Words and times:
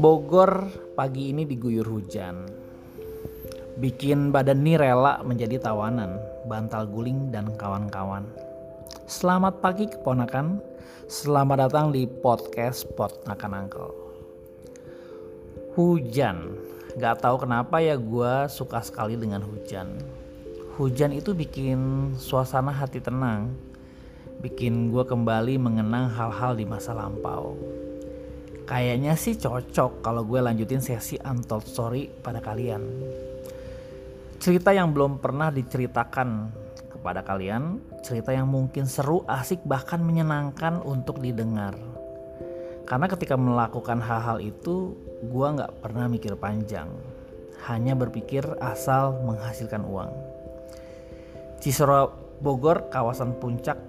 Bogor 0.00 0.72
pagi 0.96 1.28
ini 1.28 1.44
diguyur 1.44 1.84
hujan. 1.84 2.48
Bikin 3.76 4.32
badan 4.32 4.64
ini 4.64 4.80
rela 4.80 5.20
menjadi 5.20 5.60
tawanan, 5.60 6.16
bantal 6.48 6.88
guling 6.88 7.28
dan 7.28 7.52
kawan-kawan. 7.60 8.24
Selamat 9.04 9.60
pagi 9.60 9.92
keponakan, 9.92 10.64
selamat 11.04 11.68
datang 11.68 11.92
di 11.92 12.08
podcast 12.08 12.88
Potnakan 12.96 13.52
Uncle. 13.52 13.92
Hujan, 15.76 16.48
gak 16.96 17.20
tahu 17.20 17.44
kenapa 17.44 17.84
ya 17.84 18.00
gue 18.00 18.48
suka 18.48 18.80
sekali 18.80 19.20
dengan 19.20 19.44
hujan. 19.44 20.00
Hujan 20.80 21.12
itu 21.12 21.36
bikin 21.36 22.16
suasana 22.16 22.72
hati 22.72 23.04
tenang, 23.04 23.52
bikin 24.40 24.96
gue 24.96 25.04
kembali 25.04 25.60
mengenang 25.60 26.08
hal-hal 26.08 26.56
di 26.56 26.64
masa 26.64 26.96
lampau. 26.96 27.52
Kayaknya 28.70 29.18
sih 29.18 29.34
cocok 29.34 29.98
kalau 29.98 30.22
gue 30.22 30.38
lanjutin 30.38 30.78
sesi 30.78 31.18
untold 31.18 31.66
story 31.66 32.06
pada 32.06 32.38
kalian. 32.38 32.78
Cerita 34.38 34.70
yang 34.70 34.94
belum 34.94 35.18
pernah 35.18 35.50
diceritakan 35.50 36.54
kepada 36.86 37.26
kalian, 37.26 37.82
cerita 38.06 38.30
yang 38.30 38.46
mungkin 38.46 38.86
seru, 38.86 39.26
asik, 39.26 39.66
bahkan 39.66 39.98
menyenangkan 39.98 40.78
untuk 40.86 41.18
didengar. 41.18 41.74
Karena 42.86 43.10
ketika 43.10 43.34
melakukan 43.34 43.98
hal-hal 43.98 44.38
itu, 44.38 44.94
gue 45.18 45.46
nggak 45.50 45.82
pernah 45.82 46.06
mikir 46.06 46.38
panjang, 46.38 46.86
hanya 47.66 47.98
berpikir 47.98 48.46
asal 48.62 49.18
menghasilkan 49.26 49.82
uang. 49.82 50.14
Cisoro 51.58 52.14
Bogor, 52.38 52.86
kawasan 52.86 53.34
puncak 53.34 53.82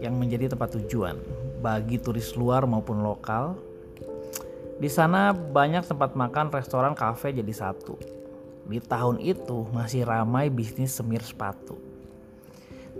yang 0.00 0.16
menjadi 0.16 0.56
tempat 0.56 0.72
tujuan 0.80 1.20
bagi 1.60 2.00
turis 2.00 2.32
luar 2.32 2.64
maupun 2.64 3.04
lokal 3.04 3.75
di 4.76 4.92
sana 4.92 5.32
banyak 5.32 5.88
tempat 5.88 6.12
makan, 6.12 6.52
restoran, 6.52 6.92
kafe 6.92 7.32
jadi 7.32 7.48
satu. 7.48 7.96
Di 8.68 8.76
tahun 8.82 9.24
itu 9.24 9.64
masih 9.72 10.04
ramai 10.04 10.52
bisnis 10.52 10.92
semir 10.92 11.24
sepatu. 11.24 11.80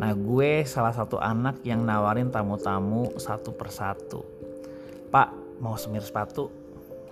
Nah 0.01 0.17
gue 0.17 0.65
salah 0.65 0.97
satu 0.97 1.21
anak 1.21 1.61
yang 1.69 1.85
nawarin 1.85 2.33
tamu-tamu 2.33 3.13
satu 3.21 3.53
persatu. 3.53 4.25
Pak 5.13 5.61
mau 5.61 5.77
semir 5.77 6.01
sepatu? 6.01 6.49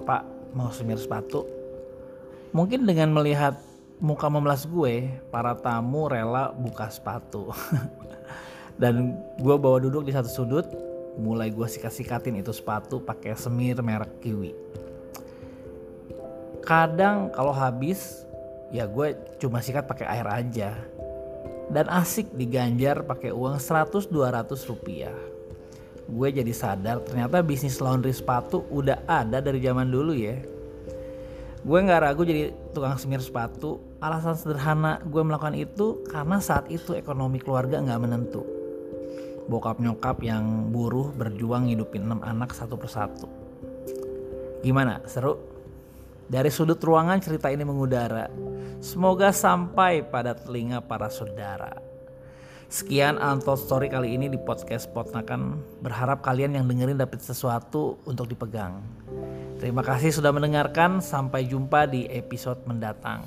Pak 0.05 0.23
mau 0.57 0.73
semir 0.73 0.97
sepatu? 0.97 1.45
Mungkin 2.57 2.89
dengan 2.89 3.13
melihat 3.13 3.61
muka 4.01 4.33
memelas 4.33 4.65
gue, 4.65 5.13
para 5.29 5.53
tamu 5.61 6.09
rela 6.09 6.57
buka 6.57 6.89
sepatu. 6.89 7.53
Dan 8.81 9.19
gue 9.41 9.57
bawa 9.61 9.77
duduk 9.83 10.09
di 10.09 10.13
satu 10.15 10.31
sudut, 10.31 10.67
mulai 11.19 11.51
gue 11.51 11.67
sikat-sikatin 11.67 12.35
itu 12.39 12.51
sepatu 12.51 12.99
pakai 12.99 13.39
semir 13.39 13.79
merek 13.81 14.19
kiwi. 14.23 14.53
Kadang 16.65 17.31
kalau 17.31 17.53
habis 17.53 18.25
ya 18.73 18.89
gue 18.89 19.15
cuma 19.39 19.61
sikat 19.63 19.87
pakai 19.87 20.07
air 20.09 20.27
aja. 20.27 20.71
Dan 21.65 21.89
asik 21.89 22.29
diganjar 22.37 23.09
pakai 23.09 23.33
uang 23.33 23.57
100-200 23.57 24.13
rupiah. 24.69 25.17
Gue 26.05 26.29
jadi 26.29 26.53
sadar 26.53 27.01
ternyata 27.01 27.41
bisnis 27.41 27.81
laundry 27.81 28.13
sepatu 28.13 28.69
udah 28.69 29.01
ada 29.09 29.41
dari 29.41 29.65
zaman 29.65 29.89
dulu 29.89 30.13
ya. 30.13 30.37
Gue 31.65 31.79
nggak 31.81 32.01
ragu 32.05 32.29
jadi 32.29 32.53
tukang 32.77 33.01
semir 33.01 33.25
sepatu. 33.25 33.81
Alasan 34.05 34.37
sederhana 34.37 35.01
gue 35.01 35.23
melakukan 35.25 35.57
itu 35.57 36.05
karena 36.13 36.37
saat 36.37 36.69
itu 36.69 36.93
ekonomi 36.93 37.41
keluarga 37.41 37.81
nggak 37.81 38.01
menentu 38.05 38.64
bokap 39.47 39.81
nyokap 39.81 40.21
yang 40.25 40.73
buruh 40.73 41.13
berjuang 41.13 41.69
hidupin 41.69 42.09
enam 42.09 42.21
anak 42.25 42.57
satu 42.57 42.77
persatu. 42.81 43.29
Gimana? 44.65 45.05
Seru? 45.05 45.37
Dari 46.25 46.49
sudut 46.49 46.81
ruangan 46.81 47.21
cerita 47.21 47.53
ini 47.53 47.69
mengudara. 47.69 48.33
Semoga 48.81 49.29
sampai 49.29 50.01
pada 50.01 50.33
telinga 50.33 50.81
para 50.81 51.13
saudara. 51.13 51.77
Sekian 52.73 53.21
Untold 53.21 53.61
Story 53.61 53.93
kali 53.93 54.17
ini 54.17 54.33
di 54.33 54.41
podcast 54.41 54.89
Potnakan. 54.91 55.61
Berharap 55.85 56.25
kalian 56.25 56.57
yang 56.57 56.65
dengerin 56.65 56.97
dapat 56.97 57.21
sesuatu 57.21 58.01
untuk 58.09 58.27
dipegang. 58.27 58.81
Terima 59.61 59.85
kasih 59.85 60.11
sudah 60.11 60.33
mendengarkan. 60.33 61.05
Sampai 61.05 61.45
jumpa 61.45 61.87
di 61.87 62.09
episode 62.09 62.65
mendatang. 62.65 63.23